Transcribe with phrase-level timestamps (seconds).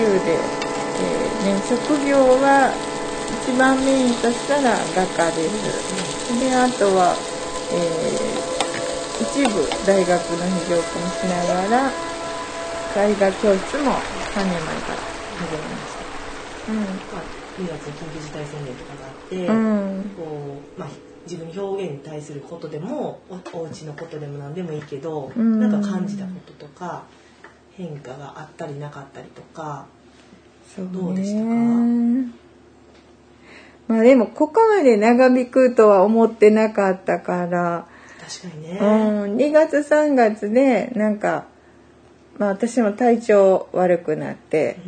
[0.00, 0.38] 由で、
[0.98, 2.74] えーね、職業は
[3.44, 6.38] 一番メインとしたら画家です。
[6.38, 7.16] であとは、
[7.72, 8.60] えー
[9.20, 11.92] 一部大学の非常勤しながら
[12.96, 14.98] 絵画教室も3年前から
[15.36, 16.04] 始めました。
[17.12, 17.22] まあ、
[17.60, 20.10] 2月に緊急事態宣言とかがあって、うん。
[20.16, 20.88] こうまあ、
[21.24, 23.20] 自分の表現に対することでも
[23.54, 25.60] おお家のことでも何でもいいけど、うん。
[25.60, 27.04] なんか感じたこととか
[27.76, 29.86] 変化があったりなかったりとか
[30.74, 30.90] そうね。
[30.92, 31.46] どうでしたか？
[33.88, 37.86] まあでもここまで長引くとは思ってなかったから、
[38.20, 41.46] 確かにね、うん、2月3月でなんか、
[42.38, 44.78] まあ私も体調悪くなって、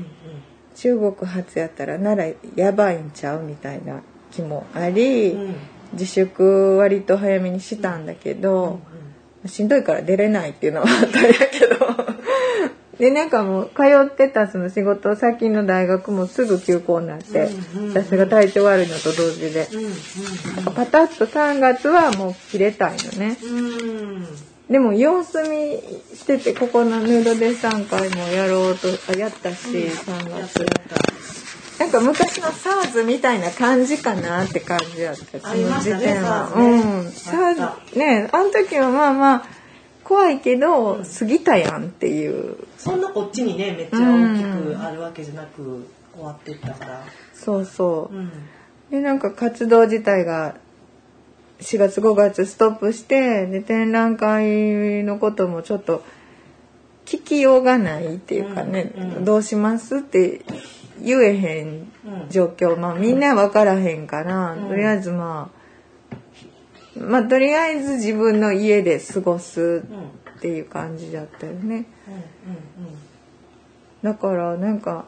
[0.77, 5.41] 中国発やったらならやばいんちゃうみたいな気もあり、うん。
[5.41, 5.57] うんうん
[5.93, 8.81] 自粛割と早めにしたんだけど、
[9.45, 11.77] しんどいから出れないっていうのはあったんやけど
[13.03, 17.49] でなんかもう通ってたその仕事先の大学もすぐ休校になって、
[17.89, 23.37] 私が体調悪いのと同時で、うんパタッと3月はもう切れたいのね。
[24.71, 25.81] でも様子見
[26.17, 30.65] しててここのヌードデッサン会もやろうとあやったし、3月。
[31.81, 35.51] なんか昔の SARS みたいな感じかなって感じだった。
[35.51, 36.63] ありましたね SARS う
[37.01, 37.05] ん。
[37.05, 39.62] ね SARS ねあの時はまあまあ
[40.05, 42.57] 怖いけど過ぎたやんっていう。
[42.77, 48.17] そんなこっちにねめっちゃ大きくあるわけじゃなく終わってったから、そうそう。
[48.17, 48.31] うん。
[48.91, 50.57] でなんか活動自体が
[51.61, 56.05] 4月5月ストップしてで展覧会のこともちょっと
[57.07, 59.25] 聞きようがないっていうかね、うんうん。
[59.25, 60.43] どうしますって
[61.01, 61.91] 言えへん
[62.31, 64.69] 状況、まあみんな分からへんから、うん。
[64.69, 65.62] とりあえずまあ
[66.99, 69.81] まあとりあえず自分の家で過ごすうん
[70.39, 71.87] っていう感じだったよね。
[74.03, 75.05] だからなんか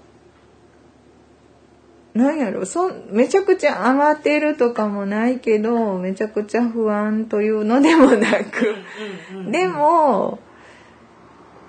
[2.14, 8.76] なんやろそんめちゃくちゃ慌てるとかもないけどめちゃくちゃ不安というのでもなく。
[9.50, 10.38] でも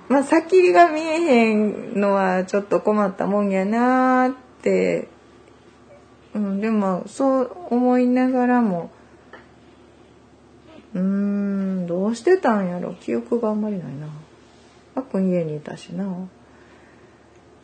[0.08, 5.08] まあ先が見えへんのはちょっと困ったもんやなーって、
[6.36, 8.92] うん、でもまあそう思いながらも
[10.96, 12.96] うーんどうしてたんやろ。
[12.96, 14.08] 記憶があんまりないな。
[14.96, 16.08] あっくん家にいたしな。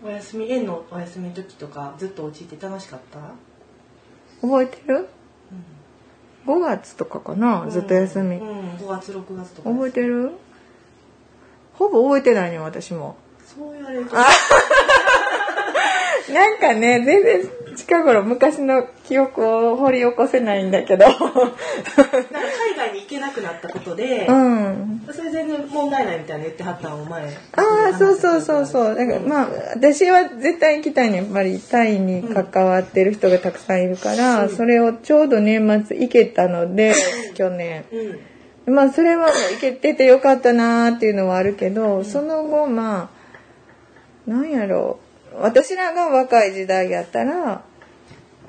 [0.03, 3.19] お休み園のお休みの時とかずっとお家いて楽しかった？
[4.41, 5.07] 覚えてる、
[6.47, 10.31] 5月とかかなずっと休み、うんうん、5月6月とか覚えてる？
[11.73, 13.15] ほぼ覚えてないね私も。
[13.45, 14.15] そう言われると。
[16.33, 17.41] なんかね全然
[17.75, 21.05] 近頃昔の記憶を掘り起こせないんだけど。
[21.05, 25.03] なんか海外に行けなくなったことで、うん。
[25.11, 27.25] それ全然問題ないみたいな言ってはったのお前。
[27.25, 27.29] あ
[27.93, 28.95] あそうそうそうそう。
[28.95, 36.93] だからまあ私は絶対行きたいねやっぱりタイに関わってる人がたくさんいるから、それをちょうど年末行けたので
[37.35, 37.85] 去年。
[38.67, 38.75] うん。
[38.75, 43.09] まあそれはもう行けててよかったなーっていうのはあるけど、その後ま
[44.27, 47.63] あなんやろう私らが若い時代やったら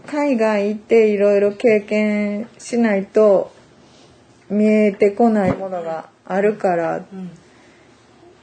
[0.07, 3.53] 海外行っていろいろ経験しないと
[4.51, 7.31] 見えてこないものがあるからうん。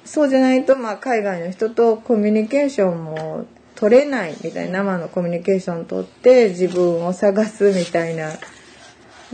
[0.05, 3.45] そうじゃないとまあ海外の人とコミュニケーションも
[3.75, 8.31] 取れないみたいな生のコミュニケーション取って自分を探すみたいな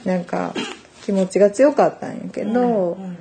[0.04, 0.54] なんか
[1.04, 3.18] 気持ちが強かったんやけど、うん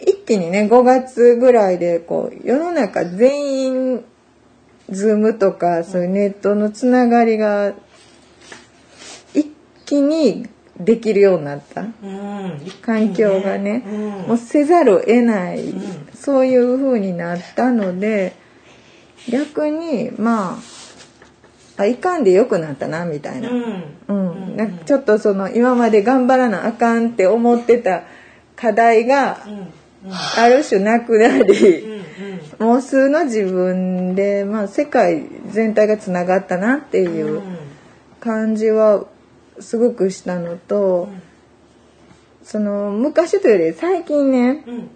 [0.00, 4.04] 一気にね5月ぐらいでこう世の中全員
[4.90, 7.74] ズームとかそういうネットのつながりが
[9.34, 9.50] 一
[9.84, 11.82] 気にできるようになった。
[11.82, 14.00] うん環境がね、うん。
[14.28, 16.08] もうせざるを得ない、うん。
[16.14, 18.34] そういう風になったので
[19.30, 20.58] 逆にま
[21.78, 23.50] ああいかんでよくなったなみたいな。
[23.50, 23.98] うん。
[24.08, 28.04] うん、なんかちょっとその今まで頑張らなあかんって思ってた
[28.56, 29.38] 課題が
[30.36, 31.46] ある種なくなうん。
[31.46, 31.97] り、
[32.60, 37.40] うんもう数の自分で、まあ、世界全体がつながったなっていう
[38.18, 39.04] 感じは
[39.60, 41.08] すごくしたのと、
[42.42, 44.74] その昔というより最近ねうん。
[44.74, 44.90] うん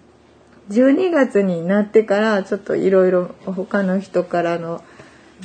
[0.69, 4.83] 12月になってからちょっといろいろ他の人からの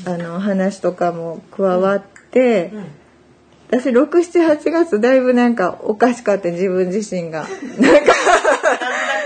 [0.07, 2.71] あの話とかも加わって。
[2.73, 2.85] うん。
[3.71, 7.47] 私678月だいぶなんかおかしかった自分自身が。
[7.79, 8.13] なんか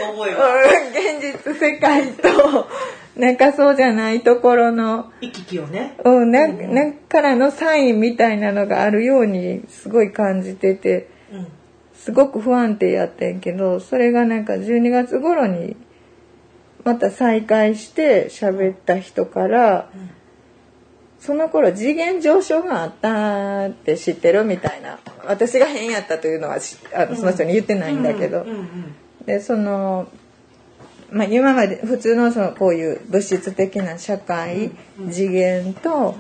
[0.03, 2.69] 覚えは現実世界と
[3.17, 5.99] なんかそうじゃないところの、行き来をね。
[6.03, 11.47] うん、なんなんからのサインみたいなのがあるようにすごい感じててうん。
[11.95, 15.77] すごく不安定やってんけどそれがなんか12月頃に
[16.85, 19.89] また再会して喋った人から、
[21.21, 24.43] その頃次元上昇があったって知ってる？
[24.43, 24.99] みたいな。
[25.25, 28.95] 私が変やったというのはしあのその人に言ってないんだけど、うんうん
[29.27, 30.09] でその、
[31.11, 34.71] まあ、今まで普通のそのこういう物質的な社会、
[35.11, 36.17] 次元と、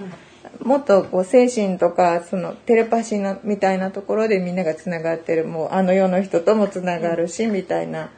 [0.60, 8.10] もっとこう精神とかそのテレパシーなみたいなところでみんながつながってるもうあの世の人ともつながるし、みたいな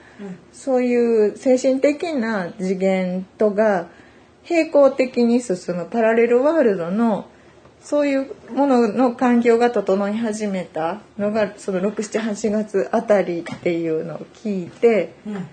[0.53, 3.89] そういう精神的な次元とが
[4.43, 7.29] 平行的に進むパラレルワールドの
[7.85, 15.37] そういうものの環境が整い始めたのがその678月あたりっていうのを聞いてうん。
[15.37, 15.47] うん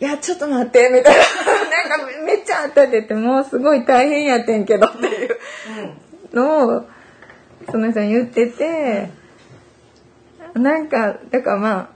[0.00, 1.22] いやちょっと待ってみたいな。
[1.88, 5.38] なんかめっちゃあったって言ってもうすごい大変やってんけどっていう
[6.32, 6.86] のを
[7.70, 9.10] その人に言ってて
[10.54, 11.88] なんかだからまあ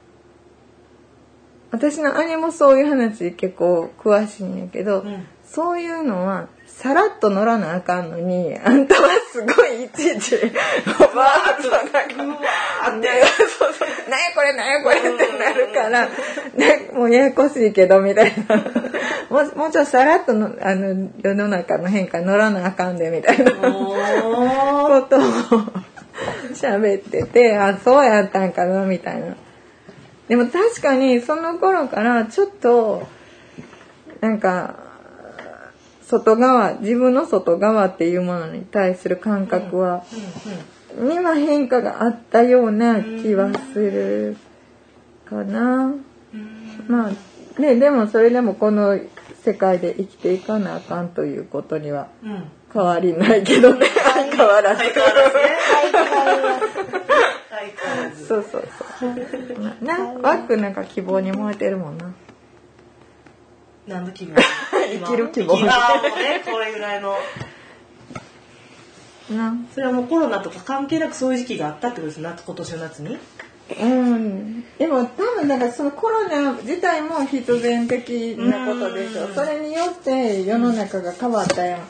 [1.72, 5.26] 私の兄もそういう話結構詳しいんやけど、うん。
[5.44, 11.70] そういうのはさらっと乗らなあかんのにあんたはすごいいちいち わーっと。
[11.70, 12.00] なんか
[13.58, 16.06] そうそうなんやこれなんやこれってなるから、
[16.54, 18.56] ね、もうややこしいけどみたいな。
[19.28, 23.50] もうもうちょっとさらっとのあの世の中の変化乗らなあかんでみたいな。
[23.52, 25.20] ことを
[26.54, 29.36] 喋っててあそうやったんかなみたいな。
[30.28, 33.06] でも確かにその頃からちょっと
[34.20, 34.85] なんか
[36.08, 40.04] 外側自分の外側っていうものに対する感覚は、
[40.98, 44.36] には変化があったような気はする
[45.24, 45.94] かな。
[46.86, 48.98] まあねでもそれでもこの
[49.42, 52.08] 世界で生きていかなあかんということには
[52.72, 54.84] 変わりないけどね相 変わらず。
[58.28, 58.68] そうそう
[58.98, 59.10] そう。
[59.84, 62.12] な、なワックなんか希望に燃えてるもんな。
[63.86, 67.16] 何の希望生きる希望ああもうねこれぐらいの
[69.30, 69.56] な。
[69.74, 73.18] それはもうコロナとか関係なくそういう時期があったってことです夏今年の夏に？
[73.80, 74.64] うん。
[74.78, 79.30] でも多分なんかそのコロナ自体も必然的なことでしょう。
[79.30, 81.80] んそれによって世の中が変わったやん。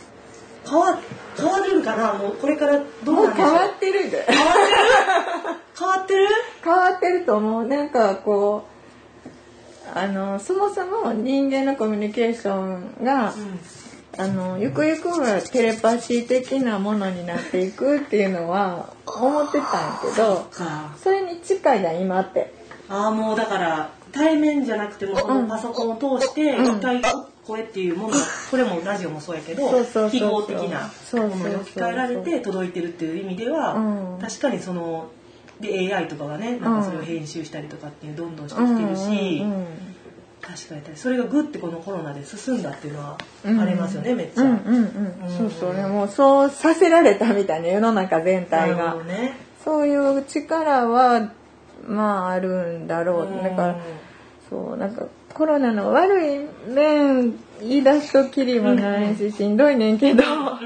[0.68, 0.98] 変わ
[1.36, 2.14] 変わるんかな？
[2.14, 4.26] もうこれからどう変わってるで。
[4.26, 4.78] 変わってる？
[5.76, 6.28] 変わってる？
[6.64, 7.66] 変わってると思う。
[7.66, 8.75] なんかこう、
[9.94, 12.60] あの、そもそも人間のコミュニケーショ
[13.00, 13.32] ンが、
[14.18, 20.96] あの、ゆくゆくはテレパシー的なものになっていくっていうのは思ってたんやけど、か。
[21.02, 22.54] それに近いやん、今って。
[22.88, 26.76] ああもうだから対面じゃなくてもそのパソコンを通してうん。
[26.78, 27.02] 一体
[27.44, 29.68] 声っていうものがこれもラジオもそうやけど
[30.10, 33.80] 記号的なものに置き換えられて届いてるっていう意味ではう
[34.16, 34.18] ん。
[34.20, 35.10] 確かにその
[35.60, 39.66] で AI とかがねなんかそれを編集したりとかっていうどんどんしてきてるしうんうんうん
[40.46, 40.96] 確かに。
[40.96, 44.42] それがグッてこのコロナで進んだっていうのはうんありますよねめっちゃ。
[44.42, 45.86] うんうんうん、そうそうね。
[45.86, 48.94] もうそうさせられたみたいな世の中全な体が。
[49.02, 49.34] ね。
[49.64, 51.32] そういう力は
[51.84, 53.42] まああるんだろう。
[53.42, 53.80] だから
[54.48, 60.22] そうなんかコロナの悪い面言い出すときりもないししんどいねんけど。
[60.22, 60.56] うんうんうん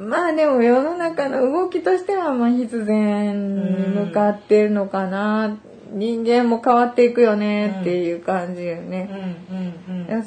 [0.00, 5.56] まあでも世の中の動きとしてはまあ必然に向かってるのかな。
[5.88, 9.08] 人間も変わっていくよねっていう感じよね。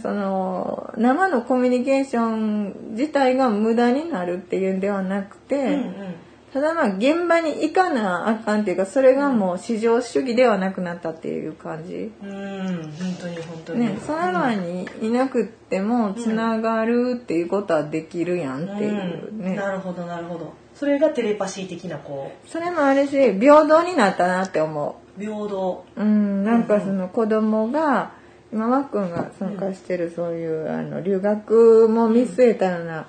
[0.01, 6.15] その生のコミュニケーション自体が無駄になるっていうんではなくて、うんうん
[6.53, 12.11] ただまあ現場に行かなあかんっていうかそれがもう至上主義ではなくなったっていう感じ。
[12.23, 13.79] うん本当に本当に。
[13.81, 20.53] ね、その前にいなくってもつながるっていうことはできるやんっていううんね、なるほどなるほど。
[20.73, 25.21] それがテレパシー的なこそれもあるし平等になったなって思う。
[25.21, 25.85] 平等。
[25.97, 28.13] う、うん、なんかその子供が
[28.51, 33.07] 今マックンが参加してるそういうあの留学も見据えたような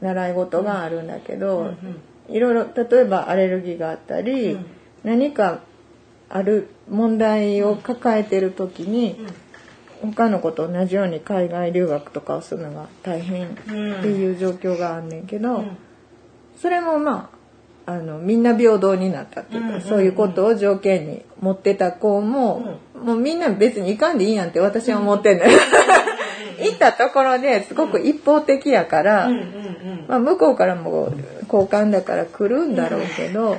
[0.00, 1.76] 習い事があるんだけど、うんうん
[2.32, 4.66] いろいろ例えばアレルギーがあったり、うん。
[5.04, 5.60] 何か
[6.28, 9.16] ある問題を抱えてる時に、
[10.00, 15.76] 他の子と同じように海外留学とかをするのが大変っていう状況があんねんけど、うん。
[16.60, 17.30] それもま
[17.86, 19.88] ああのみんな平等になったっていうか、うんうんうん。
[19.88, 25.58] そういうことを条件に持ってた子も、もうみんな別に行かんでいいやんって私は思ってんのよ。
[26.62, 30.04] 行ったところですごく一方的やから、うんうんうん。
[30.08, 31.12] まあ、向こうからも
[31.52, 33.58] 交換だから来るんだろうけど、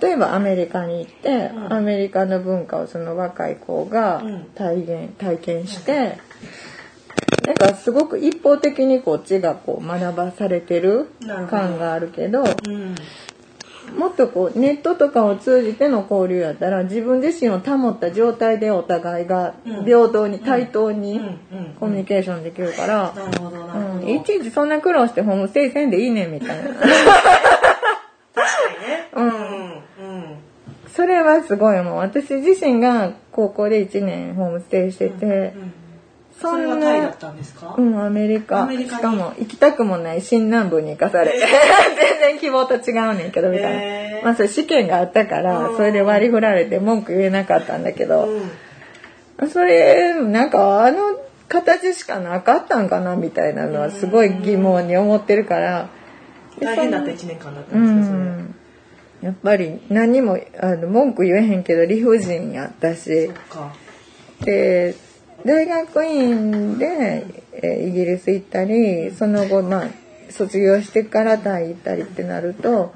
[0.00, 1.72] 例えばアメリカに行って、うん。
[1.72, 4.44] アメリカの文化をその若い子がうん。
[4.54, 6.18] 体現体験して、
[7.46, 11.08] なんかすごく一方的にこっちがこう学ばされてる
[11.48, 12.94] 感があるけどうん。
[13.96, 21.20] もっとこうネットとかを通じての交流やったら自分自身を保った状態でお互いが平等に対等に
[21.80, 26.64] コミュニケーションできるから、うん、いちいちそんな苦労してホームステイせんでいいねんみたいな。
[26.64, 26.86] 確か
[28.80, 29.08] にね。
[29.14, 29.24] うん。
[29.24, 29.80] うんうん
[30.94, 35.72] それはすごいもう私自身が高校で1年ホームステイしてて、うん
[36.40, 38.62] そそれはんタイだっなたんですか、うん、アメリカ。
[38.62, 38.98] アメリカに？
[38.98, 41.38] しかも行きたくもない新南部に行かされて、
[42.18, 44.24] 全然希望と違うねんけどみたいな、へー。
[44.24, 45.76] まあそれ試験があったからうん。
[45.76, 48.26] それで割り振られて文句言えなかったんだけど、
[49.38, 49.50] うん。
[49.50, 50.98] それなんかあの
[51.50, 55.90] 形しかなかったんかなみたいなのはすごい疑問に思ってるから、
[56.60, 58.54] 大変だった1年間だったうんですかそれ、ん。
[59.22, 63.30] やっぱり何もあの文句言えへんけど理不尽やったし。
[64.44, 64.94] で
[65.44, 69.88] 大学院で、えーイギリス行ったりその後まあ
[70.30, 72.92] 卒業してからタイ行ったりってなると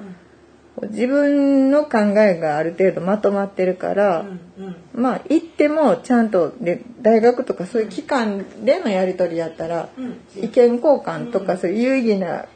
[0.91, 4.77] 自分の考えがある程度まとまってるから、うんうん。
[4.95, 10.21] まあ行ってもちゃんとで大学とかそういう機関でのやり取りやったら、うん。
[10.37, 12.47] 意見交換とかそういう有意義な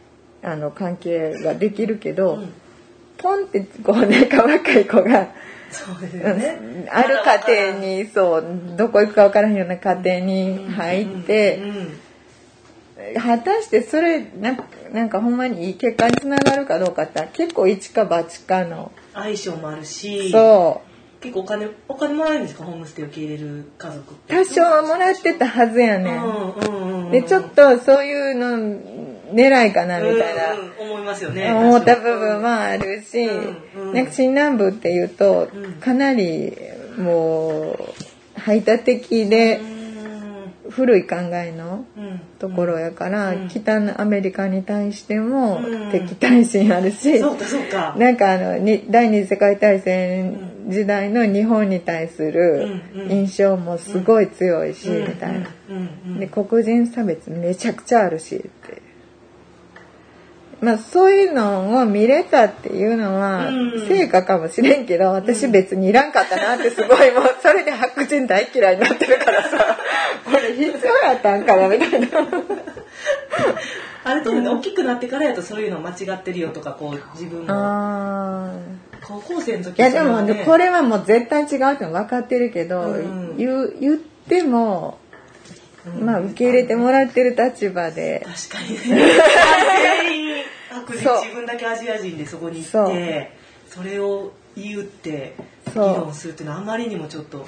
[0.43, 2.53] あの関係ができるけど、うん。
[3.19, 5.29] ポンってこうなんか若い子が、
[5.71, 8.45] そうですね、ある家庭にそう
[8.77, 12.01] どこ行くか分からへんような家庭に入って、うんうん
[13.17, 20.83] 果たしてそれなんかなんかほんまにいい結果につながるかどうかって結構一か八かの、相性もあるしそ
[21.21, 24.35] 結構お金お金もらえるんですかホームステイ受け入れる家族って。
[24.35, 26.25] う多少はもらってたはずやねん。
[26.25, 28.81] うんうんうんでちょっとそういうの
[29.33, 30.53] 狙いかなみたいな。
[30.53, 31.53] うんうん思いますよね。
[31.53, 33.95] 思った部分もあるし、うんうん。
[33.95, 35.73] なんか新南部っていうとうん。
[35.75, 36.53] かなり
[36.97, 37.79] もう
[38.39, 39.68] 排他的うでん
[40.79, 42.21] 古い考えのうん。
[42.39, 43.49] ところやから、うん。
[43.49, 45.91] 北のアメリカに対してもうん。
[45.91, 47.97] 敵対心あるし、そうかそうか。
[47.99, 55.09] なんかあのに第二次世界大戦時代の日本に対する印象もすごい強いし、うん。
[55.09, 55.49] みたいな。
[56.21, 58.49] で黒人差別めちゃくちゃあるし
[60.61, 63.89] まあそういうのを見れたっていうのはうん。
[63.89, 69.79] 成果かもしれんけど私別にいらんかったなってすごいもうそれで白人大嫌いになってるからさ
[70.25, 72.09] これ必要やったんかなみたいな。
[74.05, 79.07] ある程度ね大きくなってからやとそういうの間違ってるよとかこう自分もあー。
[79.07, 80.43] 高校生の時いやでもね。
[80.45, 83.37] これはもう絶対違うっての分かってるけど、うん。
[83.37, 84.99] 言う言っても
[85.87, 86.05] うん。
[86.05, 88.27] まあ受け入れてもらってる立場で。
[88.49, 89.13] 確かにね
[90.81, 93.33] 白人自分だけアジア人でそこに行って
[93.69, 95.35] それを言って
[95.67, 97.47] 議論するっていうのはあまりにもちょっと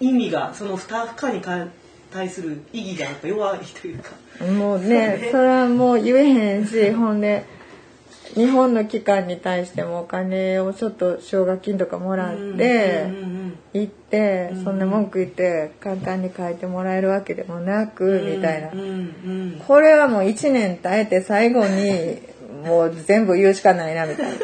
[0.00, 1.66] 意味がその負荷にか
[2.12, 4.10] 対する意義がやっぱ弱いというか。
[4.44, 5.28] もうねね。
[5.30, 7.44] それはもう言えへんしほんで
[8.34, 13.06] 日本の機関に対してもお金をちょっと奨学金とかもらって
[13.74, 18.70] 行ってうんそんな文句言って簡単に書いてもらえるわけでもなくうんみたいな
[19.66, 22.20] これはもう1年耐えて最後に
[22.62, 24.32] もう全部言うしかないなみたいな。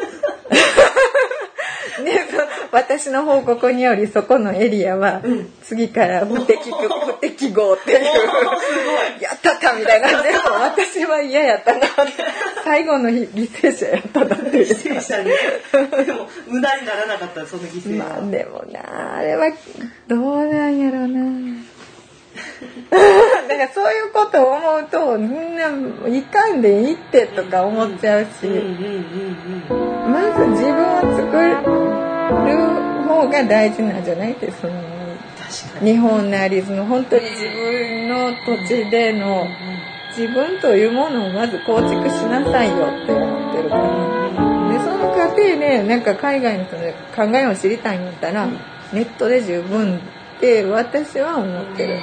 [2.03, 2.37] でそ
[2.71, 5.51] 私の報告によりそこのエリアはうん。
[5.63, 7.99] 次から不適不適合っていう。
[9.21, 11.81] やったったみたいなでも私は嫌やったな
[12.63, 14.67] 最後の日犠牲者やったなっていう。
[14.73, 15.25] 犠牲者に。
[16.05, 19.51] でも無駄にならなかったその犠牲は、まあでもなあれは
[20.07, 21.19] どうなんやろうな
[23.49, 25.71] だからそういうことを思うとみんな
[26.07, 31.55] いかんでいいってとか思っちゃうし、まず自分を作る
[33.07, 34.73] 方が大事なんじゃないってその
[35.81, 39.47] 日本なりその本当に自分の土地での
[40.15, 43.83] 自分というものをまず構築しなさいよって思ってるから。
[44.69, 46.83] でその過程でなんか海外の人の
[47.15, 48.45] 考えを知りたいんだったら
[48.93, 49.99] ネットで十分っ
[50.39, 51.99] て私は思ってる。